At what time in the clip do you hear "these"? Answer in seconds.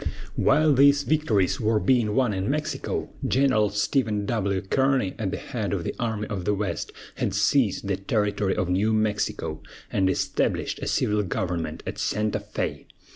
0.73-1.03